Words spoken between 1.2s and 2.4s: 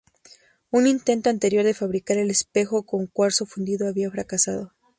anterior de fabricar el